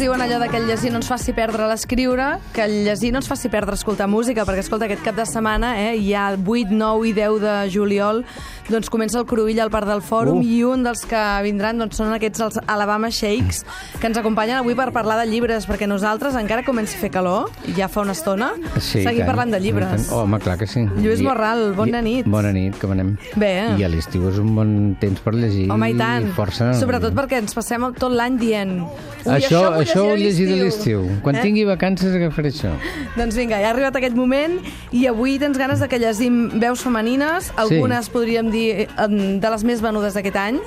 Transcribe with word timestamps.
Diuen 0.00 0.20
allò 0.24 0.38
de 0.40 0.48
que 0.48 0.56
el 0.58 0.66
llegir 0.66 0.90
no 0.90 0.98
ens 0.98 1.08
faci 1.10 1.32
perdre 1.36 1.66
l'escriure, 1.68 2.38
que 2.54 2.64
el 2.64 2.84
llegir 2.86 3.12
no 3.12 3.18
ens 3.20 3.28
faci 3.28 3.48
perdre 3.52 3.74
escoltar 3.76 4.08
música, 4.08 4.44
perquè 4.48 4.64
escolta, 4.64 4.86
aquest 4.88 5.02
cap 5.04 5.14
de 5.16 5.26
setmana, 5.28 5.74
eh, 5.82 5.96
hi 6.00 6.14
ha 6.14 6.30
8, 6.34 6.72
9 6.72 7.08
i 7.08 7.12
10 7.16 7.38
de 7.42 7.54
juliol, 7.72 8.24
doncs 8.70 8.88
comença 8.90 9.18
el 9.20 9.26
Cruïll 9.26 9.60
al 9.60 9.70
Parc 9.70 9.86
del 9.88 10.00
Fòrum 10.02 10.40
Uh. 10.40 10.42
i 10.46 10.62
un 10.64 10.82
dels 10.86 11.04
que 11.06 11.20
vindran 11.44 11.78
doncs, 11.78 11.96
són 12.00 12.12
aquests 12.14 12.40
els 12.40 12.58
Alabama 12.66 13.10
Shakes, 13.10 13.64
que 14.00 14.06
ens 14.08 14.16
acompanyen 14.18 14.56
avui 14.60 14.74
per 14.74 14.90
parlar 14.92 15.18
de 15.20 15.26
llibres, 15.30 15.66
perquè 15.68 15.86
nosaltres, 15.90 16.34
encara 16.38 16.64
comença 16.64 16.96
a 16.96 17.00
fer 17.00 17.10
calor, 17.10 17.50
ja 17.76 17.88
fa 17.88 18.00
una 18.02 18.12
estona, 18.12 18.52
Sí, 18.78 19.02
seguim 19.02 19.24
tant, 19.24 19.26
parlant 19.30 19.50
de 19.52 19.60
llibres. 19.60 20.06
tant. 20.08 20.18
Home, 20.18 20.38
clar 20.40 20.56
que 20.58 20.66
sí. 20.66 20.86
Lluís 20.96 21.20
I- 21.20 21.24
Morral, 21.24 21.74
bona 21.74 21.98
i- 22.00 22.02
nit. 22.02 22.26
Bona 22.26 22.52
nit, 22.52 22.78
com 22.80 22.92
anem? 22.92 23.16
Bé. 23.36 23.74
I 23.78 23.84
a 23.84 23.88
l'estiu 23.88 24.28
és 24.30 24.38
un 24.38 24.54
bon 24.54 24.96
temps 25.00 25.20
per 25.20 25.34
llegir. 25.34 25.70
Home, 25.70 25.90
i 25.90 25.94
tant. 25.98 26.30
Força... 26.34 26.72
Sobretot 26.74 27.12
perquè 27.14 27.38
ens 27.42 27.54
passem 27.54 27.80
tot 27.98 28.12
l'any 28.12 28.36
dient... 28.38 28.80
"Ui, 29.26 29.32
Això, 29.34 29.74
vull 29.74 29.84
això 29.90 30.06
ho 30.12 30.16
llegiré 30.16 30.54
a 30.60 30.64
l'estiu. 30.64 31.04
Quan 31.22 31.36
Eh? 31.36 31.42
tingui 31.42 31.64
vacances 31.64 32.14
agafaré 32.14 32.48
això. 32.50 32.72
Doncs 33.16 33.36
vinga, 33.36 33.58
ja 33.60 33.68
ha 33.68 33.70
arribat 33.74 33.96
aquest 33.96 34.16
moment 34.16 34.58
i 34.92 35.06
avui 35.06 35.38
tens 35.38 35.58
ganes 35.58 35.80
de 35.80 35.88
que 35.88 35.98
llegim 35.98 36.58
veus 36.60 36.80
femenines, 36.80 37.52
algunes 37.56 38.08
podríem 38.08 38.50
dir 38.50 38.88
de 38.96 39.50
les 39.50 39.64
més 39.64 39.80
venudes 39.82 40.14
d'aquest 40.14 40.36
any. 40.36 40.60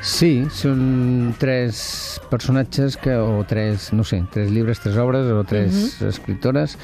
Sí, 0.00 0.46
són 0.54 1.34
tres 1.38 2.20
personatges 2.30 2.96
que, 2.96 3.16
o 3.18 3.42
tres, 3.48 3.92
no 3.92 4.04
sé, 4.04 4.22
tres 4.32 4.50
llibres, 4.50 4.78
tres 4.78 4.96
obres 4.96 5.26
o 5.26 5.42
tres 5.44 5.98
Mhm. 6.00 6.08
escriptores 6.08 6.78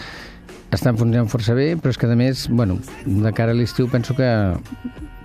estan 0.73 0.97
funcionant 0.99 1.29
força 1.31 1.55
bé, 1.55 1.77
però 1.77 1.91
és 1.91 1.99
que 1.99 2.07
a 2.11 2.17
més, 2.17 2.49
bueno, 2.49 2.79
de 3.07 3.33
cara 3.33 3.53
a 3.53 3.55
l'estiu 3.55 3.87
penso 3.89 4.17
que, 4.17 4.55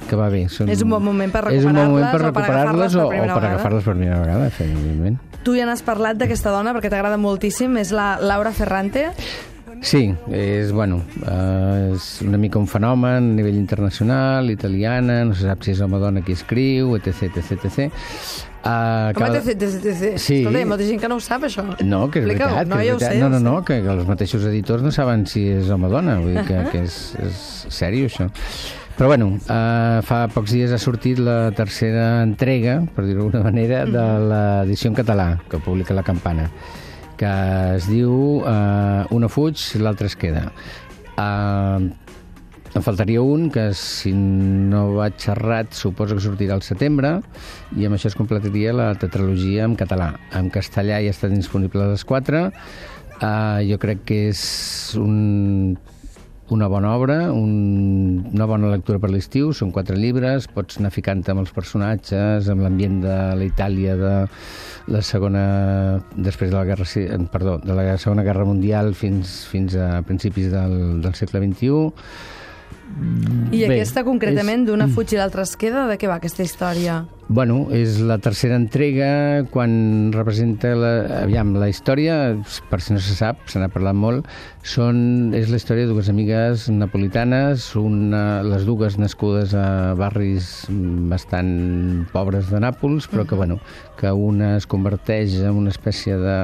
que 0.07 0.15
va 0.15 0.29
bé. 0.29 0.47
Són, 0.49 0.69
És 0.69 0.83
un 0.83 0.89
bon 0.91 1.03
moment 1.03 1.31
per 1.31 1.47
un 1.47 1.73
bon 1.73 2.01
per 2.11 2.21
recuperar-les 2.21 2.95
o 2.95 3.09
per 3.09 3.17
agafar-les 3.23 3.33
per 3.33 3.41
recuperar-les 3.41 3.83
primera 3.83 3.83
per 3.83 3.93
primera 3.93 4.19
vegada, 4.21 4.51
evidentment. 4.59 5.17
Tu 5.43 5.55
ja 5.55 5.67
n'has 5.69 5.83
parlat 5.85 6.19
d'aquesta 6.19 6.51
dona 6.51 6.73
perquè 6.75 6.91
t'agrada 6.91 7.19
moltíssim, 7.21 7.77
és 7.79 7.93
la 7.95 8.17
Laura 8.19 8.51
Ferrante. 8.55 9.09
Sí, 9.81 10.13
és, 10.27 10.73
bueno, 10.75 10.99
eh, 11.23 11.93
és 11.93 12.21
una 12.25 12.37
mica 12.37 12.59
un 12.59 12.67
fenomen 12.67 13.29
a 13.31 13.35
nivell 13.37 13.55
internacional, 13.55 14.49
italiana, 14.51 15.21
no 15.23 15.35
se 15.37 15.47
sap 15.47 15.63
si 15.63 15.71
és 15.71 15.79
home 15.79 15.95
o 15.95 16.01
dona 16.01 16.23
qui 16.25 16.35
escriu, 16.35 16.97
etc, 16.97 17.29
etc, 17.29 17.63
etc. 17.69 17.87
Uh, 18.59 19.15
Home, 19.15 19.39
té, 19.39 19.53
té, 19.55 19.69
té, 19.79 19.93
té. 19.93 20.09
Sí. 20.19 20.41
Escolta, 20.41 20.59
hi 20.59 20.65
ha 20.65 20.67
molta 20.67 20.87
gent 20.89 20.99
que 20.99 21.07
no 21.07 21.15
ho 21.15 21.23
sap, 21.23 21.45
això. 21.47 21.63
No, 21.79 22.01
que 22.11 22.19
és 22.19 22.27
veritat. 22.27 22.67
No, 22.67 22.75
que 22.75 22.89
és 22.89 22.97
veritat. 22.97 23.05
sé, 23.15 23.21
no, 23.21 23.29
no, 23.31 23.39
no, 23.39 23.55
que, 23.63 23.79
que 23.85 23.93
els 23.93 24.09
mateixos 24.09 24.43
editors 24.51 24.83
no 24.83 24.91
saben 24.91 25.23
si 25.31 25.45
és 25.53 25.71
home 25.71 25.87
o 25.87 25.93
dona, 25.93 26.19
vull 26.19 26.35
dir 26.35 26.43
que, 26.49 26.59
que 26.73 26.83
és, 26.83 26.99
és 27.23 27.47
sèrio, 27.71 28.11
això. 28.11 28.27
Però 28.99 29.07
bueno, 29.07 29.29
uh, 29.47 30.01
fa 30.03 30.25
pocs 30.27 30.51
dies 30.51 30.73
ha 30.75 30.77
sortit 30.77 31.21
la 31.23 31.53
tercera 31.55 32.19
entrega, 32.19 32.81
per 32.91 33.05
dir-ho 33.05 33.29
d'alguna 33.29 33.45
manera, 33.45 33.85
de 33.87 34.01
l'edició 34.27 34.89
en 34.91 34.97
català 34.97 35.27
que 35.47 35.55
publica 35.63 35.95
la 35.95 36.03
Campana, 36.03 36.49
que 37.15 37.29
es 37.77 37.87
diu 37.87 38.11
uh, 38.41 39.07
Una 39.15 39.29
fuig, 39.31 39.55
l'altra 39.79 40.11
es 40.11 40.17
queda. 40.19 40.49
Uh, 41.15 41.87
en 42.75 42.83
faltaria 42.83 43.23
un, 43.23 43.47
que 43.55 43.69
si 43.71 44.11
no 44.11 44.89
vaig 44.97 45.29
errat 45.31 45.71
suposo 45.79 46.19
que 46.19 46.25
sortirà 46.27 46.59
al 46.59 46.67
setembre, 46.67 47.21
i 47.79 47.87
amb 47.87 47.95
això 47.95 48.11
es 48.11 48.19
completaria 48.19 48.75
la 48.75 48.89
tetralogia 48.99 49.63
en 49.63 49.79
català. 49.79 50.09
En 50.35 50.51
castellà 50.51 50.99
ja 51.05 51.15
està 51.15 51.31
disponible 51.31 51.87
a 51.87 51.93
les 51.93 52.03
4. 52.03 52.49
Uh, 53.21 53.63
jo 53.63 53.79
crec 53.79 54.03
que 54.11 54.25
és 54.33 54.43
un, 54.99 55.79
una 56.51 56.67
bona 56.67 56.95
obra, 56.97 57.17
un, 57.33 58.25
una 58.33 58.45
bona 58.49 58.71
lectura 58.71 58.99
per 59.01 59.11
l'estiu, 59.13 59.51
són 59.53 59.73
quatre 59.75 59.97
llibres, 59.99 60.47
pots 60.53 60.79
anar 60.79 60.91
ficant 60.95 61.21
amb 61.29 61.43
els 61.43 61.53
personatges, 61.55 62.49
amb 62.49 62.65
l'ambient 62.65 62.99
de 63.03 63.17
la 63.39 63.45
Itàlia 63.47 63.95
de 63.99 64.13
la 64.89 65.03
segona, 65.05 65.43
després 66.15 66.51
de 66.51 66.57
la 66.57 66.65
guerra, 66.65 66.87
perdó, 67.31 67.59
de 67.63 67.77
la 67.77 67.97
segona 68.01 68.25
guerra 68.25 68.47
mundial 68.49 68.93
fins, 68.97 69.43
fins 69.49 69.77
a 69.77 70.01
principis 70.07 70.51
del, 70.53 71.01
del 71.03 71.15
segle 71.19 71.43
XXI. 71.45 72.38
I 73.51 73.63
Bé, 73.63 73.79
aquesta, 73.79 74.03
concretament, 74.05 74.61
és- 74.63 74.67
d'una 74.67 74.87
fuig 74.91 75.13
i 75.13 75.17
l'altra 75.17 75.41
es 75.41 75.55
queda, 75.57 75.87
de 75.89 75.95
què 75.97 76.07
va 76.07 76.19
aquesta 76.19 76.43
història? 76.43 77.05
Bueno, 77.29 77.67
és 77.71 77.99
la 78.01 78.17
tercera 78.17 78.55
entrega 78.57 79.45
quan 79.53 80.11
representa 80.13 80.71
la, 80.75 81.21
aviam, 81.23 81.53
la 81.61 81.69
història, 81.69 82.35
per 82.69 82.79
si 82.81 82.93
no 82.93 82.99
se 82.99 83.13
sap, 83.13 83.43
se 83.49 83.59
n'ha 83.61 83.69
parlat 83.69 83.93
molt, 83.97 84.25
són, 84.65 85.31
és 85.37 85.49
la 85.49 85.57
història 85.61 85.85
de 85.85 85.93
dues 85.93 86.09
amigues 86.09 86.67
napolitanes, 86.73 87.75
una, 87.77 88.41
les 88.43 88.65
dues 88.65 88.97
nascudes 88.97 89.53
a 89.53 89.93
barris 89.97 90.65
bastant 90.69 92.07
pobres 92.13 92.49
de 92.49 92.59
Nàpols, 92.65 93.09
però 93.09 93.25
que, 93.29 93.35
bueno, 93.37 93.59
que 93.97 94.11
una 94.11 94.55
es 94.57 94.65
converteix 94.65 95.37
en 95.41 95.53
una 95.53 95.69
espècie 95.69 96.17
de 96.17 96.37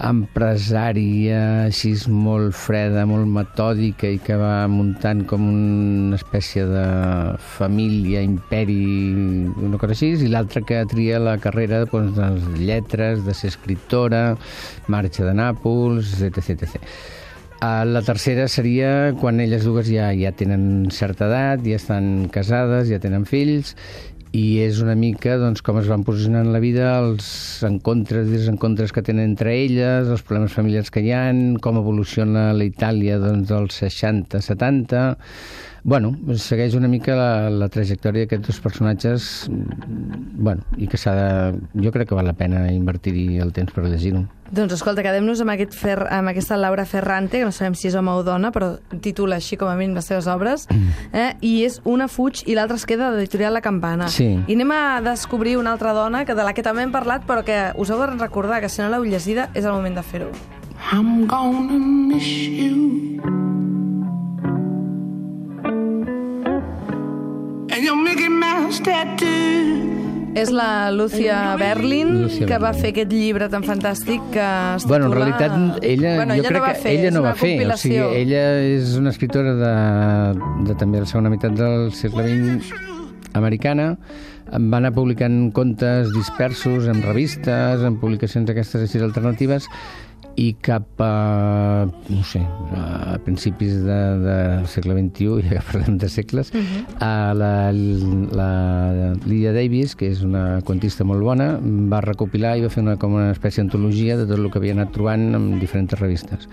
empresària 0.00 1.66
així 1.66 1.92
molt 2.08 2.56
freda, 2.56 3.04
molt 3.08 3.28
metòdica 3.28 4.08
i 4.08 4.18
que 4.24 4.36
va 4.40 4.66
muntant 4.70 5.24
com 5.28 5.44
una 5.50 6.16
espècie 6.16 6.64
de 6.68 6.84
família, 7.58 8.22
imperi, 8.24 8.78
una 9.60 9.80
cosa 9.80 9.96
així, 9.96 10.12
i 10.16 10.30
l'altra 10.32 10.64
que 10.64 10.82
tria 10.90 11.20
la 11.20 11.36
carrera 11.42 11.84
doncs, 11.84 12.14
de 12.16 12.30
les 12.36 12.62
lletres, 12.62 13.24
de 13.26 13.34
ser 13.36 13.52
escriptora, 13.52 14.22
marxa 14.88 15.26
de 15.28 15.34
Nàpols, 15.36 16.20
etc. 16.22 16.56
etc. 16.56 16.78
Uh, 17.62 17.84
la 17.86 18.00
tercera 18.02 18.48
seria 18.50 19.12
quan 19.20 19.38
elles 19.38 19.62
dues 19.62 19.86
ja, 19.86 20.08
ja 20.18 20.32
tenen 20.34 20.88
certa 20.90 21.28
edat, 21.28 21.62
ja 21.62 21.76
estan 21.78 22.26
casades, 22.34 22.88
ja 22.90 22.98
tenen 22.98 23.22
fills, 23.28 23.76
i 24.32 24.62
és 24.64 24.80
una 24.80 24.94
mica 24.96 25.36
doncs, 25.40 25.60
com 25.64 25.78
es 25.80 25.88
van 25.90 26.04
posicionant 26.08 26.48
en 26.48 26.54
la 26.54 26.60
vida, 26.62 26.94
els 27.02 27.26
encontres 27.68 28.30
i 28.30 28.38
desencontres 28.38 28.94
que 28.96 29.04
tenen 29.04 29.32
entre 29.32 29.52
elles, 29.60 30.08
els 30.08 30.24
problemes 30.24 30.56
familiars 30.56 30.90
que 30.92 31.04
hi 31.04 31.12
han, 31.12 31.42
com 31.60 31.80
evoluciona 31.80 32.50
la 32.56 32.68
Itàlia 32.68 33.20
doncs, 33.22 33.52
dels 33.52 33.82
60-70... 33.84 35.04
Bueno, 35.84 36.12
segueix 36.38 36.76
una 36.78 36.86
mica 36.86 37.16
la, 37.18 37.48
la 37.50 37.66
trajectòria 37.66 38.22
d'aquests 38.22 38.52
dos 38.52 38.60
personatges 38.62 39.24
mm, 39.50 40.20
bueno, 40.38 40.62
i 40.78 40.86
que 40.86 41.00
s'ha 41.00 41.14
de... 41.16 41.32
Jo 41.82 41.90
crec 41.90 42.12
que 42.12 42.14
val 42.14 42.28
la 42.30 42.36
pena 42.38 42.68
invertir-hi 42.70 43.40
el 43.42 43.50
temps 43.56 43.74
per 43.74 43.88
llegir-ho. 43.88 44.22
Doncs 44.54 44.76
escolta, 44.76 45.02
quedem-nos 45.02 45.42
amb, 45.42 45.54
aquest 45.56 45.74
fer, 45.74 45.96
amb 46.12 46.30
aquesta 46.30 46.58
Laura 46.60 46.84
Ferrante, 46.86 47.40
que 47.40 47.48
no 47.48 47.54
sabem 47.56 47.74
si 47.74 47.88
és 47.90 47.96
home 47.98 48.14
o 48.14 48.22
dona, 48.22 48.52
però 48.54 48.76
titula 49.02 49.40
així 49.40 49.58
com 49.58 49.70
a 49.72 49.74
mínim 49.78 49.96
les 49.98 50.06
seves 50.06 50.28
obres, 50.30 50.68
eh? 51.10 51.32
i 51.40 51.64
és 51.66 51.80
Una 51.88 52.06
fuig 52.06 52.44
i 52.46 52.54
l'altra 52.54 52.78
es 52.78 52.86
queda 52.86 53.10
de 53.10 53.18
l'editorial 53.18 53.56
La 53.56 53.64
Campana. 53.64 54.10
Sí. 54.12 54.21
I 54.46 54.54
anem 54.56 54.70
a 54.76 55.00
descobrir 55.04 55.56
una 55.58 55.72
altra 55.72 55.92
dona 55.92 56.24
que 56.24 56.34
de 56.34 56.44
la 56.46 56.52
que 56.54 56.62
també 56.62 56.82
hem 56.86 56.92
parlat, 56.94 57.24
però 57.26 57.44
que 57.44 57.58
us 57.76 57.90
heu 57.90 57.98
de 58.00 58.06
recordar 58.16 58.60
que 58.60 58.68
si 58.68 58.82
no 58.82 58.88
l'heu 58.92 59.04
llegida 59.04 59.48
és 59.54 59.64
el 59.64 59.72
moment 59.72 59.96
de 59.98 60.02
fer-ho. 60.02 60.30
I'm 60.92 61.26
gonna 61.26 61.78
miss 61.78 62.26
you. 62.26 63.20
And 67.72 67.82
your 67.84 67.96
Mickey 67.96 68.28
Mouse 68.28 68.82
tattoo. 68.82 69.90
És 70.34 70.48
la 70.50 70.90
Lucia 70.90 71.56
Berlin, 71.60 72.22
Lucia 72.22 72.46
que 72.46 72.56
va 72.56 72.70
Berlin. 72.70 72.80
fer 72.80 72.90
aquest 72.94 73.10
llibre 73.12 73.48
tan 73.52 73.62
fantàstic 73.62 74.22
que 74.32 74.46
es 74.76 74.86
Bueno, 74.88 75.06
en 75.06 75.12
titula- 75.12 75.36
realitat, 75.36 75.84
ella, 75.84 76.14
bueno, 76.16 76.34
jo 76.34 76.40
ella 76.40 76.48
crec 76.48 76.58
no 76.60 76.62
va 76.66 76.72
que 76.72 76.80
fer, 76.80 76.92
ella 76.98 77.10
no 77.10 77.20
una 77.20 77.28
va 77.28 77.34
fer. 77.36 77.68
O 77.68 77.76
sigui, 77.76 77.96
ella 78.22 78.44
és 78.62 78.96
una 78.96 79.10
escriptora 79.10 79.52
de, 79.54 79.74
de 80.70 80.74
també 80.74 81.00
la 81.00 81.06
segona 81.06 81.28
meitat 81.28 81.52
del 81.52 81.92
segle 81.92 82.24
XX 82.24 82.72
americana. 83.38 83.96
Va 84.52 84.78
anar 84.78 84.92
publicant 84.92 85.50
contes 85.56 86.12
dispersos 86.12 86.88
en 86.90 87.02
revistes, 87.02 87.82
en 87.82 87.98
publicacions 88.02 88.50
aquestes 88.50 88.84
així 88.84 89.00
alternatives, 89.00 89.68
i 90.36 90.52
cap 90.64 91.00
a, 91.02 91.86
no 92.08 92.22
sé, 92.24 92.40
a 92.76 93.18
principis 93.24 93.74
de, 93.84 93.98
del 94.22 94.68
segle 94.70 94.96
XXI, 94.96 95.42
ja 95.48 95.58
que 95.58 95.64
parlem 95.68 95.98
de 96.00 96.08
segles, 96.08 96.52
uh 96.54 96.60
-huh. 96.60 96.84
a 97.00 97.34
la, 97.34 97.72
la 97.72 99.14
Lydia 99.26 99.52
Davis, 99.52 99.94
que 99.94 100.08
és 100.10 100.22
una 100.22 100.60
contista 100.62 101.04
molt 101.04 101.22
bona, 101.22 101.58
va 101.62 102.00
recopilar 102.00 102.56
i 102.56 102.62
va 102.62 102.70
fer 102.70 102.82
una, 102.82 102.96
com 102.96 103.14
una 103.14 103.30
espècie 103.32 103.62
d'antologia 103.62 104.16
de 104.16 104.26
tot 104.26 104.38
el 104.38 104.50
que 104.50 104.58
havia 104.58 104.72
anat 104.72 104.92
trobant 104.92 105.34
en 105.34 105.58
diferents 105.58 105.92
revistes. 106.00 106.48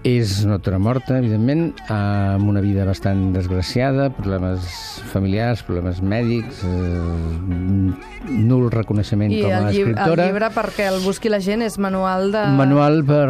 És 0.00 0.38
una 0.46 0.54
autora 0.56 0.78
morta, 0.80 1.18
evidentment, 1.20 1.74
amb 1.92 2.48
una 2.48 2.62
vida 2.64 2.86
bastant 2.88 3.34
desgraciada, 3.34 4.06
problemes 4.16 4.64
familiars, 5.10 5.60
problemes 5.66 5.98
mèdics, 6.00 6.62
eh, 6.64 8.30
nul 8.30 8.70
reconeixement 8.72 9.34
I 9.34 9.42
com 9.42 9.52
a 9.52 9.58
el, 9.58 9.66
lli 9.66 9.82
el 9.82 9.90
escriptora. 9.90 10.24
llibre, 10.30 10.48
perquè 10.54 10.86
el 10.88 11.02
busqui 11.04 11.28
la 11.28 11.40
gent, 11.44 11.60
és 11.66 11.76
manual 11.76 12.32
de... 12.32 12.46
Manual 12.56 13.02
per, 13.04 13.26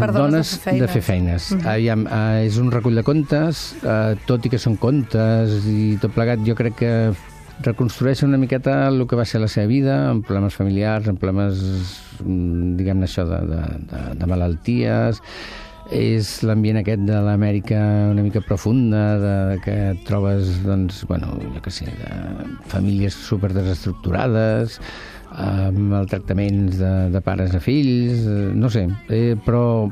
Per 0.00 0.08
dones 0.14 0.16
dones 0.16 0.52
de 0.54 0.62
fer 0.62 0.74
de 0.80 0.88
fer 0.94 1.02
feines. 1.04 1.50
feines. 1.50 1.66
Aviam, 1.74 2.06
eh, 2.08 2.46
és 2.46 2.56
un 2.62 2.72
recull 2.72 2.96
de 2.96 3.04
contes, 3.04 3.74
eh, 3.84 4.14
tot 4.24 4.46
i 4.48 4.52
que 4.54 4.58
són 4.62 4.78
contes 4.80 5.66
i 5.68 5.98
tot 6.00 6.14
plegat, 6.16 6.40
jo 6.48 6.56
crec 6.56 6.78
que 6.80 6.94
reconstrueix 7.64 8.24
una 8.24 8.40
miqueta 8.40 8.88
el 8.88 9.04
que 9.06 9.14
va 9.20 9.26
ser 9.28 9.42
la 9.44 9.50
seva 9.52 9.68
vida, 9.68 9.98
amb 10.14 10.24
problemes 10.24 10.56
familiars, 10.56 11.06
amb 11.06 11.20
problemes, 11.20 11.60
mm, 12.24 12.72
diguem-ne 12.80 13.04
això, 13.04 13.28
de, 13.28 13.42
de, 13.52 13.60
de, 13.92 14.02
de 14.22 14.26
malalties, 14.32 15.20
és 15.92 16.30
l'ambient 16.46 16.78
aquest 16.80 17.02
de 17.08 17.18
l'Amèrica 17.26 17.80
una 18.12 18.22
mica 18.24 18.40
profunda, 18.44 19.02
de, 19.20 19.34
que 19.64 19.74
et 19.92 20.04
trobes, 20.08 20.54
doncs, 20.64 21.02
bueno, 21.10 21.34
jo 21.42 21.64
què 21.64 21.72
sé, 21.72 21.88
de 21.90 22.48
famílies 22.72 23.16
super 23.26 23.52
desestructurades, 23.52 24.78
amb 25.34 25.78
maltractaments 25.90 26.78
de, 26.78 26.94
de 27.10 27.20
pares 27.24 27.54
a 27.56 27.60
fills, 27.60 28.24
eh, 28.24 28.52
no 28.54 28.70
sé, 28.70 28.86
eh, 29.10 29.34
però 29.44 29.90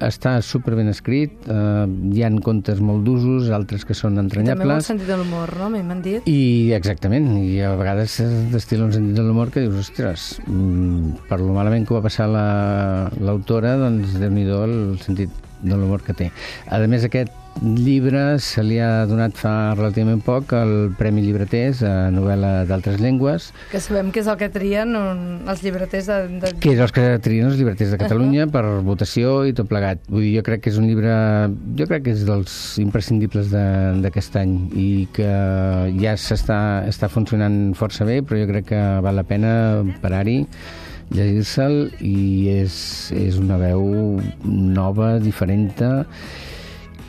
està 0.00 0.36
super 0.42 0.74
ben 0.78 0.88
escrit, 0.88 1.32
eh, 1.50 1.86
hi 2.14 2.22
han 2.22 2.38
contes 2.44 2.78
molt 2.80 3.04
d'usos, 3.06 3.50
altres 3.50 3.84
que 3.84 3.94
són 3.94 4.14
També 4.14 4.22
molt 4.22 4.44
entranyables, 4.44 4.86
sentit 4.86 5.08
de 5.10 5.16
l'humor, 5.16 5.54
no? 5.58 5.70
M'han 5.70 6.02
dit. 6.02 6.22
i 6.28 6.72
exactament, 6.76 7.26
i 7.42 7.60
a 7.60 7.74
vegades 7.76 8.20
destil·la 8.52 8.84
un 8.86 8.92
sentit 8.92 9.16
de 9.16 9.22
l'humor 9.26 9.50
que 9.50 9.60
dius, 9.66 9.74
ostres, 9.88 10.40
mm, 10.46 11.26
per 11.28 11.40
lo 11.40 11.52
malament 11.52 11.86
que 11.86 11.94
va 11.94 12.02
passar 12.02 12.28
la- 12.28 13.10
l'autora, 13.20 13.76
doncs 13.76 14.14
déu-n'hi-do 14.20 14.62
el 14.64 14.98
sentit 15.00 15.30
de 15.62 15.74
l'humor 15.76 16.02
que 16.06 16.14
té. 16.14 16.30
A 16.70 16.78
més, 16.86 17.04
aquest 17.08 17.32
llibre 17.58 18.38
se 18.38 18.62
li 18.62 18.76
ha 18.78 19.02
donat 19.10 19.34
fa 19.34 19.72
relativament 19.74 20.20
poc 20.22 20.52
el 20.54 20.92
Premi 20.94 21.24
Llibreters 21.24 21.80
a 21.82 21.92
novel·la 22.14 22.62
d'altres 22.68 23.00
llengües, 23.02 23.48
Que 23.72 23.80
sabem 23.82 24.12
que 24.14 24.20
és 24.22 24.28
el 24.30 24.36
que 24.38 24.46
trien 24.54 24.94
un, 24.94 25.24
els 25.50 25.64
llibreters 25.66 26.06
de... 26.06 26.18
de... 26.44 26.52
que 26.62 26.76
és 26.76 26.82
els 26.84 26.94
que 26.94 27.06
trien 27.24 27.48
els 27.50 27.58
llibreters 27.58 27.90
de 27.90 27.98
Catalunya 27.98 28.46
per 28.54 28.62
votació 28.86 29.40
i 29.50 29.56
tot 29.58 29.66
plegat. 29.72 30.04
Vull 30.06 30.22
dir, 30.28 30.36
jo 30.38 30.44
crec 30.46 30.62
que 30.62 30.70
és 30.70 30.78
un 30.78 30.86
llibre... 30.86 31.10
Jo 31.80 31.88
crec 31.90 32.06
que 32.06 32.14
és 32.14 32.22
dels 32.28 32.54
imprescindibles 32.78 33.50
de- 33.50 33.66
d'aquest 34.06 34.38
any 34.38 34.54
i 34.78 34.88
que 35.18 35.28
ja 35.98 36.14
s'està 36.14 36.60
està 36.86 37.10
funcionant 37.10 37.72
força 37.74 38.06
bé, 38.06 38.20
però 38.22 38.38
jo 38.38 38.46
crec 38.52 38.70
que 38.70 38.84
val 39.02 39.18
la 39.18 39.26
pena 39.26 39.82
parar-hi 40.02 40.44
llegir-se'l 41.14 41.88
i 42.04 42.48
és, 42.58 42.74
és 43.16 43.38
una 43.40 43.58
veu 43.60 44.20
nova, 44.44 45.16
diferent 45.22 45.70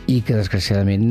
i 0.10 0.22
que 0.25 0.34
desgraciadament 0.34 1.04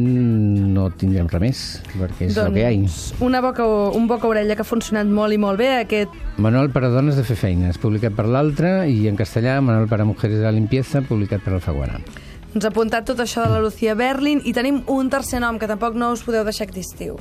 no 0.74 0.88
tindrem 0.98 1.28
res 1.30 1.42
més, 1.42 1.60
perquè 1.92 2.26
és 2.26 2.38
el 2.40 2.50
que 2.54 2.62
hi 2.62 2.66
ha. 2.66 2.72
Doncs 2.74 2.96
una 3.24 3.40
boca, 3.44 3.66
un 3.94 4.08
boca-orella 4.10 4.56
que 4.58 4.64
ha 4.64 4.68
funcionat 4.68 5.06
molt 5.06 5.36
i 5.36 5.38
molt 5.38 5.60
bé, 5.60 5.70
aquest 5.84 6.16
Manual 6.38 6.72
para 6.74 6.90
dones 6.90 7.18
de 7.18 7.26
fer 7.26 7.38
feines, 7.38 7.78
publicat 7.78 8.16
per 8.18 8.26
l'altre, 8.26 8.88
i 8.90 9.06
en 9.10 9.18
castellà 9.18 9.60
Manual 9.62 9.86
para 9.90 10.08
mujeres 10.08 10.42
de 10.42 10.48
la 10.48 10.54
limpieza, 10.54 11.02
publicat 11.06 11.44
per 11.46 11.54
Alfaguara. 11.58 12.02
Ens 12.54 12.64
ha 12.64 12.72
apuntat 12.72 13.06
tot 13.06 13.20
això 13.22 13.44
de 13.44 13.52
la 13.54 13.62
Lucía 13.62 13.94
Berlin 13.94 14.42
i 14.42 14.56
tenim 14.56 14.82
un 14.90 15.12
tercer 15.12 15.44
nom 15.44 15.60
que 15.60 15.70
tampoc 15.70 15.94
no 15.94 16.14
us 16.16 16.24
podeu 16.26 16.46
deixar 16.48 16.66
que 16.66 16.80
distiu. 16.80 17.20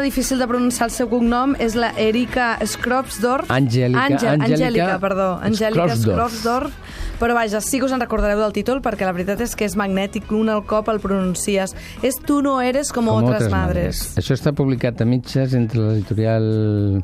Difícil 0.00 0.38
de 0.38 0.46
pronunciar 0.48 0.88
el 0.88 0.90
seu 0.94 1.08
cognom 1.08 1.54
és 1.58 1.74
la 1.74 1.92
Erika. 1.96 2.58
Angèlica- 3.48 4.06
Àngel, 4.06 4.28
Angèlica 4.40 4.54
Angèlica, 4.56 4.98
perdó. 5.00 5.28
Angèlica 5.42 5.96
Skropsdorf. 5.96 6.16
Skropsdorf. 6.16 6.72
Però 7.20 7.34
vaja, 7.34 7.60
sí 7.60 7.78
que 7.78 7.84
us 7.84 7.92
en 7.92 8.00
recordareu 8.00 8.38
del 8.40 8.52
títol 8.52 8.80
perquè 8.80 9.04
la 9.04 9.12
veritat 9.12 9.40
és 9.42 9.54
que 9.54 9.66
és 9.66 9.76
magnètic, 9.76 10.30
un 10.32 10.48
al 10.48 10.64
cop 10.64 10.88
el 10.88 11.00
pronuncies. 11.00 11.74
És 12.02 12.16
Tu 12.16 12.40
no 12.42 12.60
eres 12.62 12.92
como, 12.92 13.12
Com 13.12 13.24
otras, 13.24 13.50
madres. 13.50 14.16
Això 14.16 14.32
està 14.34 14.52
publicat 14.54 15.00
a 15.02 15.04
mitges 15.04 15.52
entre 15.54 15.80
l'editorial 15.80 17.02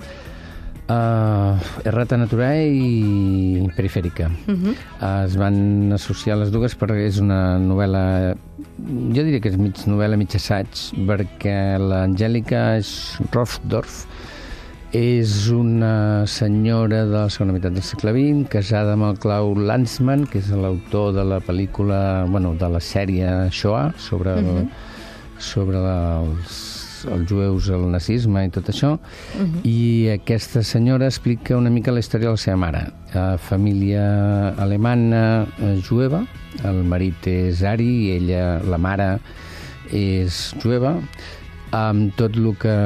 uh, 0.88 1.58
Errata 1.84 2.16
Naturae 2.16 2.66
i 2.70 3.68
Perifèrica. 3.76 4.30
Uh 4.46 4.52
Mhm. 4.52 4.74
-huh. 4.74 5.24
Es 5.26 5.36
van 5.36 5.92
associar 5.92 6.36
les 6.38 6.50
dues 6.50 6.76
perquè 6.78 7.06
és 7.06 7.18
una 7.20 7.58
novel·la 7.58 8.34
jo 9.14 9.22
diria 9.24 9.40
que 9.40 9.48
és 9.48 9.56
mig 9.56 9.74
novel·la, 9.86 10.16
mig 10.16 10.34
assaig, 10.34 10.66
perquè 11.06 11.78
l'Angèlica 11.78 12.80
Rofdorf 13.32 14.06
és 14.92 15.48
una 15.50 16.24
senyora 16.26 17.04
de 17.04 17.10
la 17.12 17.28
segona 17.28 17.52
meitat 17.52 17.72
del 17.72 17.82
segle 17.82 18.12
XX, 18.12 18.48
casada 18.48 18.92
amb 18.92 19.02
el 19.02 19.18
Clau 19.18 19.54
Lanzmann, 19.54 20.26
que 20.26 20.38
és 20.38 20.48
l'autor 20.50 21.12
de 21.12 21.24
la 21.24 21.40
pel·lícula, 21.40 22.24
bueno, 22.30 22.54
de 22.54 22.68
la 22.68 22.78
sèrie 22.80 23.50
Shoah, 23.50 23.92
sobre, 23.98 24.38
el, 24.38 24.68
sobre 25.38 25.76
la, 25.76 26.22
els, 26.22 26.75
els 27.04 27.28
jueus, 27.28 27.68
el 27.74 27.86
nazisme 27.92 28.46
i 28.46 28.52
tot 28.54 28.70
això, 28.72 28.96
i 29.68 30.08
aquesta 30.14 30.62
senyora 30.66 31.10
explica 31.10 31.58
una 31.58 31.70
mica 31.70 31.94
la 31.94 32.00
història 32.00 32.30
de 32.30 32.36
la 32.36 32.42
seva 32.42 32.56
mare. 32.64 32.82
Eh, 33.12 33.36
família 33.38 34.04
alemana 34.62 35.24
eh, 35.58 35.76
jueva, 35.84 36.24
el 36.64 36.84
marit 36.84 37.28
és 37.30 37.62
ari 37.66 37.90
i 38.06 38.12
ella, 38.16 38.44
la 38.64 38.78
mare, 38.80 39.16
és 39.94 40.54
jueva, 40.62 40.96
amb 41.76 42.14
tot 42.16 42.36
el 42.38 42.52
que 42.60 42.76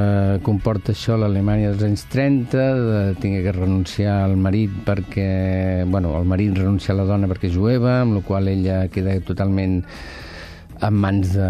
comporta 0.46 0.94
això 0.94 1.18
l'Alemanya 1.20 1.72
dels 1.72 1.84
anys 1.86 2.06
30, 2.12 2.64
de 2.88 3.02
tenir 3.20 3.42
que 3.44 3.52
renunciar 3.54 4.22
al 4.24 4.36
marit 4.40 4.72
perquè, 4.86 5.84
bueno, 5.86 6.14
el 6.18 6.26
marit 6.28 6.56
renuncia 6.58 6.94
a 6.94 7.00
la 7.00 7.06
dona 7.08 7.28
perquè 7.30 7.50
és 7.50 7.56
jueva, 7.56 8.00
amb 8.02 8.18
la 8.18 8.24
qual 8.26 8.48
ella 8.48 8.82
queda 8.92 9.18
totalment 9.26 9.82
en 10.80 10.96
mans 10.96 11.34
de, 11.34 11.48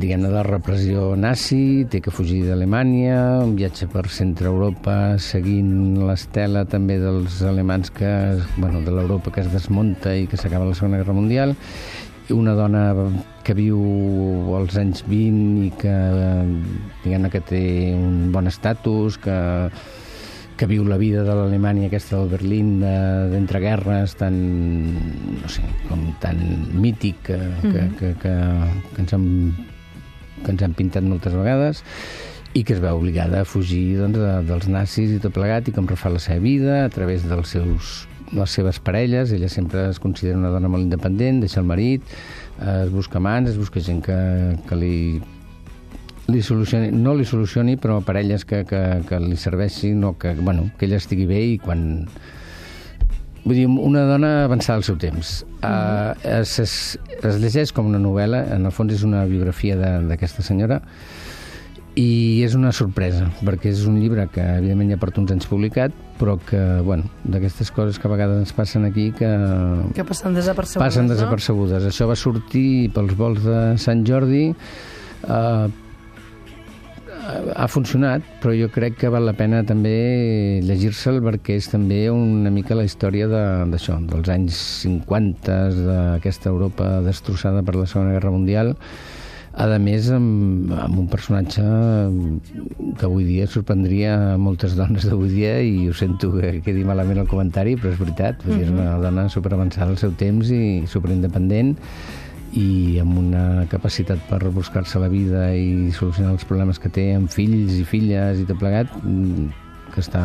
diguem-ne, 0.00 0.28
de 0.32 0.42
repressió 0.44 1.14
nazi, 1.16 1.86
té 1.90 2.02
que 2.04 2.12
fugir 2.12 2.42
d'Alemanya, 2.46 3.40
un 3.44 3.54
viatge 3.56 3.88
per 3.92 4.04
centre 4.12 4.50
Europa 4.50 5.16
seguint 5.22 6.02
l'estela 6.04 6.66
també 6.68 6.98
dels 7.00 7.40
alemans 7.48 7.92
que, 7.96 8.12
bueno, 8.58 8.84
de 8.84 8.92
l'Europa 8.92 9.32
que 9.32 9.44
es 9.44 9.50
desmunta 9.52 10.14
i 10.16 10.28
que 10.28 10.40
s'acaba 10.40 10.68
la 10.68 10.76
Segona 10.76 11.00
Guerra 11.00 11.16
Mundial, 11.16 11.56
una 12.30 12.54
dona 12.54 12.84
que 13.42 13.56
viu 13.58 13.80
als 14.54 14.76
anys 14.78 15.02
20 15.08 15.64
i 15.66 15.70
que, 15.80 15.96
diguem-ne, 17.02 17.32
que 17.32 17.40
té 17.42 17.64
un 17.96 18.28
bon 18.34 18.46
estatus, 18.50 19.16
que, 19.18 19.38
que 20.60 20.68
viu 20.68 20.84
la 20.84 20.98
vida 21.00 21.22
de 21.24 21.32
l'Alemanya 21.32 21.86
aquesta 21.88 22.18
del 22.20 22.28
Berlín 22.28 22.74
de- 22.82 23.30
d'entreguerres 23.32 24.12
tan, 24.20 24.34
no 25.40 25.48
sé, 25.48 25.62
com 25.88 26.02
tan 26.20 26.36
mític 26.76 27.22
que, 27.30 27.38
que, 27.62 27.84
que, 27.96 28.10
que, 28.20 28.34
que, 28.92 29.00
ens 29.00 29.14
han, 29.16 29.24
que 30.44 30.52
ens 30.52 30.66
han 30.66 30.76
pintat 30.76 31.06
moltes 31.08 31.32
vegades 31.32 31.80
i 32.52 32.64
que 32.66 32.74
es 32.76 32.80
veu 32.82 32.98
obligada 32.98 33.40
a 33.40 33.48
fugir 33.48 33.96
doncs, 34.02 34.18
de, 34.20 34.36
dels 34.50 34.68
nazis 34.68 35.16
i 35.16 35.20
tot 35.22 35.32
plegat 35.32 35.68
i 35.70 35.74
com 35.76 35.88
refà 35.88 36.12
la 36.12 36.20
seva 36.20 36.42
vida 36.44 36.84
a 36.84 36.92
través 36.92 37.24
dels 37.24 37.56
seus 37.56 38.04
les 38.30 38.52
seves 38.54 38.76
parelles, 38.78 39.32
ella 39.34 39.48
sempre 39.50 39.88
es 39.90 39.98
considera 39.98 40.38
una 40.38 40.52
dona 40.54 40.68
molt 40.70 40.84
independent, 40.84 41.40
deixa 41.42 41.58
el 41.58 41.66
marit, 41.66 42.04
eh, 42.60 42.84
es 42.84 42.90
busca 42.94 43.18
mans, 43.18 43.48
es 43.50 43.56
busca 43.58 43.80
gent 43.82 44.04
que, 44.06 44.18
que 44.68 44.76
li 44.78 44.92
li 46.30 46.42
solucioni, 46.42 46.90
no 46.94 47.14
li 47.18 47.26
solucioni, 47.28 47.76
però 47.80 48.00
parelles 48.06 48.46
que, 48.48 48.62
que, 48.68 48.82
que 49.08 49.20
li 49.22 49.38
serveixin 49.38 50.04
o 50.06 50.14
que, 50.18 50.34
bueno, 50.40 50.70
que 50.78 50.88
ella 50.88 51.00
estigui 51.02 51.28
bé 51.30 51.40
i 51.54 51.56
quan... 51.62 52.06
Vull 53.40 53.56
dir, 53.56 53.64
una 53.70 54.02
dona 54.04 54.44
avançada 54.44 54.76
al 54.76 54.84
seu 54.84 54.98
temps. 55.00 55.40
Uh, 55.64 56.12
es, 56.28 56.58
es, 56.60 56.74
es 57.24 57.38
llegeix 57.40 57.72
com 57.72 57.88
una 57.88 58.00
novel·la, 58.00 58.42
en 58.56 58.68
el 58.68 58.74
fons 58.76 58.92
és 58.92 59.04
una 59.06 59.24
biografia 59.28 59.78
d'aquesta 59.80 60.44
senyora, 60.44 60.82
i 61.98 62.42
és 62.46 62.54
una 62.54 62.70
sorpresa, 62.76 63.26
perquè 63.42 63.72
és 63.72 63.82
un 63.88 63.96
llibre 63.98 64.26
que 64.30 64.42
evidentment 64.60 64.92
ja 64.92 64.98
porta 65.00 65.20
uns 65.22 65.32
anys 65.34 65.48
publicat, 65.50 65.94
però 66.20 66.36
que, 66.46 66.60
bueno, 66.86 67.08
d'aquestes 67.24 67.72
coses 67.74 67.98
que 67.98 68.06
a 68.06 68.12
vegades 68.12 68.38
ens 68.44 68.54
passen 68.54 68.86
aquí 68.86 69.10
que 69.16 69.30
Que 69.96 70.04
passen 70.06 70.36
desapercebudes, 70.36 70.84
passen 70.84 71.08
no? 71.08 71.14
desapercebudes. 71.14 71.88
Això 71.90 72.06
va 72.06 72.16
sortir 72.16 72.90
pels 72.94 73.16
vols 73.18 73.42
de 73.44 73.60
Sant 73.82 74.04
Jordi, 74.06 74.50
eh, 75.26 75.66
ha 77.56 77.66
funcionat, 77.70 78.24
però 78.42 78.52
jo 78.56 78.68
crec 78.72 78.96
que 79.00 79.10
val 79.12 79.26
la 79.28 79.34
pena 79.36 79.62
també 79.66 80.60
llegir-se'l 80.66 81.20
perquè 81.24 81.56
és 81.60 81.68
també 81.72 82.04
una 82.10 82.50
mica 82.50 82.74
la 82.78 82.84
història 82.88 83.28
de- 83.30 83.46
d'això, 83.72 83.98
de, 84.00 84.10
dels 84.14 84.28
anys 84.28 84.58
50, 84.84 85.58
d'aquesta 85.86 86.50
Europa 86.50 87.00
destrossada 87.06 87.62
per 87.62 87.76
la 87.76 87.86
Segona 87.86 88.12
Guerra 88.16 88.30
Mundial, 88.34 88.76
a 89.50 89.66
més, 89.82 90.06
amb, 90.14 90.70
amb 90.72 90.98
un 91.02 91.08
personatge 91.10 91.60
que 91.60 93.04
avui 93.08 93.24
dia 93.26 93.48
sorprendria 93.50 94.36
moltes 94.38 94.76
dones 94.78 95.04
d'avui 95.08 95.28
dia 95.32 95.56
i 95.60 95.88
ho 95.90 95.94
sento 95.96 96.30
que 96.36 96.60
quedi 96.62 96.84
malament 96.86 97.18
el 97.18 97.26
comentari, 97.26 97.74
però 97.76 97.90
és 97.90 97.98
veritat. 97.98 98.44
Vull 98.46 98.60
dir, 98.60 98.68
és 98.68 98.70
una 98.70 98.94
dona 99.02 99.26
superavançada 99.28 99.90
al 99.90 99.98
seu 99.98 100.12
temps 100.12 100.52
i 100.54 100.86
superindependent 100.86 101.74
i 102.58 102.98
amb 103.02 103.18
una 103.20 103.64
capacitat 103.70 104.22
per 104.28 104.40
buscar-se 104.50 104.98
la 104.98 105.10
vida 105.12 105.50
i 105.54 105.90
solucionar 105.94 106.34
els 106.34 106.46
problemes 106.48 106.80
que 106.82 106.90
té 106.92 107.10
amb 107.14 107.30
fills 107.30 107.76
i 107.78 107.84
filles 107.86 108.42
i 108.42 108.46
tot 108.48 108.58
plegat 108.58 108.90
mm, 109.02 109.50
que 109.94 110.02
està, 110.02 110.22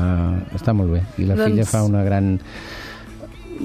està 0.58 0.74
molt 0.78 0.96
bé. 0.96 1.04
I 1.22 1.30
la 1.30 1.38
Doncs- 1.38 1.52
filla 1.52 1.70
fa 1.70 1.86
una 1.86 2.04
gran... 2.06 2.38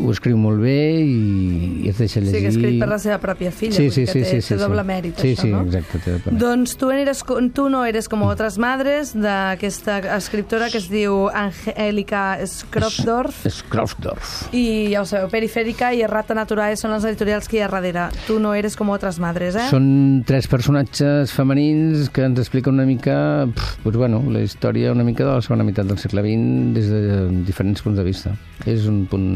Ho 0.00 0.12
escriu 0.12 0.36
molt 0.38 0.60
bé 0.62 0.76
i, 1.02 1.82
i 1.84 1.88
es 1.90 1.98
deixa 1.98 2.20
Sí, 2.20 2.26
llegir... 2.26 2.40
que 2.40 2.46
ha 2.46 2.52
escrit 2.54 2.78
per 2.80 2.88
la 2.88 2.98
seva 3.02 3.18
pròpia 3.22 3.50
filla. 3.50 3.74
Sí, 3.74 3.88
sí, 3.90 4.06
sí, 4.06 4.20
té, 4.20 4.24
sí, 4.24 4.40
sí, 4.40 4.54
té 4.54 4.60
doble 4.60 4.84
sí. 4.84 4.88
mèrit, 4.90 5.18
sí, 5.18 5.32
això, 5.34 5.42
sí, 5.42 5.50
no? 5.52 5.62
exacte, 5.66 5.98
té 6.04 6.14
doble 6.14 6.30
mèrit. 6.30 6.40
Doncs 6.44 6.76
tu, 6.80 6.90
eres, 6.94 7.22
tu 7.56 7.66
no 7.72 7.82
eres 7.88 8.08
com 8.08 8.22
otras 8.28 8.58
madres 8.62 9.12
d'aquesta 9.18 9.98
escriptora 10.16 10.70
que 10.70 10.78
es 10.78 10.88
diu 10.92 11.26
Angélica 11.34 12.38
Skropdorf 12.46 13.42
Skropdorf. 13.50 14.30
i 14.54 14.64
ja 14.92 15.02
ho 15.02 15.06
sabeu, 15.08 15.28
Perifèrica 15.32 15.92
i 15.96 16.02
Errata 16.06 16.34
Naturae 16.38 16.76
són 16.80 16.94
les 16.94 17.06
editorials 17.10 17.48
que 17.50 17.58
hi 17.58 17.64
ha 17.64 17.68
darrere. 17.70 18.08
Tu 18.26 18.38
no 18.42 18.54
eres 18.54 18.76
com 18.78 18.90
otras 18.94 19.18
madres, 19.22 19.56
eh? 19.58 19.68
Són 19.72 20.22
tres 20.26 20.46
personatges 20.50 21.32
femenins 21.34 22.08
que 22.14 22.24
ens 22.28 22.38
expliquen 22.40 22.78
una 22.78 22.86
mica, 22.88 23.46
pf, 23.50 23.80
doncs, 23.84 23.98
bueno, 24.00 24.22
la 24.30 24.44
història 24.46 24.92
una 24.94 25.04
mica 25.04 25.24
de 25.26 25.32
la 25.34 25.42
segona 25.44 25.66
meitat 25.66 25.86
del 25.90 25.98
segle 25.98 26.22
XX 26.24 26.74
des 26.76 26.88
de 26.90 27.26
diferents 27.46 27.82
punts 27.82 27.98
de 27.98 28.04
vista. 28.06 28.34
És 28.68 28.86
un 28.90 29.04
punt 29.10 29.30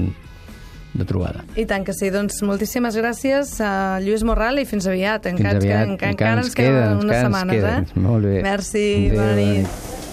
de 0.95 1.05
trobada. 1.05 1.45
I 1.57 1.67
tant 1.67 1.85
que 1.85 1.93
sí. 1.93 2.09
Doncs 2.15 2.41
moltíssimes 2.47 2.97
gràcies 2.97 3.57
a 3.61 3.99
Lluís 4.01 4.23
Morral 4.25 4.59
i 4.63 4.65
fins 4.65 4.87
aviat. 4.87 5.25
Fins 5.27 5.41
Encara, 5.41 5.57
ens 5.57 5.65
aviat. 5.65 5.87
queden- 5.99 6.11
encara, 6.15 6.41
ens 6.43 6.55
queden 6.55 6.73
queden, 6.75 6.93
unes 6.99 7.05
encara 7.05 7.23
setmanes, 7.23 7.55
queden. 7.57 7.85
eh? 7.85 8.01
Molt 8.01 8.25
bé. 8.25 8.43
Merci, 8.43 8.85
Adéu, 9.11 9.17
bona 9.19 9.31
bona 9.33 9.53
nit. 9.59 9.67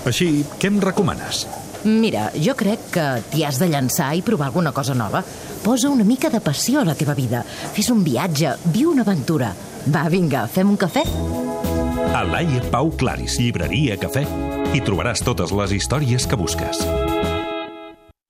Així, 0.05 0.45
què 0.59 0.67
em 0.67 0.79
recomanes? 0.81 1.47
Mira, 1.83 2.31
jo 2.35 2.53
crec 2.55 2.79
que 2.91 3.05
t'hi 3.31 3.43
has 3.43 3.57
de 3.59 3.67
llançar 3.69 4.15
i 4.15 4.21
provar 4.21 4.47
alguna 4.47 4.71
cosa 4.71 4.93
nova. 4.93 5.23
Posa 5.63 5.89
una 5.89 6.03
mica 6.03 6.29
de 6.29 6.39
passió 6.41 6.81
a 6.81 6.85
la 6.85 6.95
teva 6.95 7.13
vida. 7.13 7.43
Fes 7.73 7.89
un 7.89 8.03
viatge, 8.03 8.55
viu 8.73 8.91
una 8.91 9.01
aventura. 9.03 9.53
Va, 9.93 10.07
vinga, 10.09 10.47
fem 10.47 10.69
un 10.69 10.77
cafè? 10.77 11.03
A 12.13 12.23
Laia 12.23 12.61
Pau 12.71 12.89
Claris, 12.97 13.39
llibreria 13.39 13.95
Cafè, 13.97 14.25
hi 14.73 14.81
trobaràs 14.81 15.23
totes 15.23 15.51
les 15.51 15.71
històries 15.71 16.27
que 16.27 16.35
busques. 16.35 16.81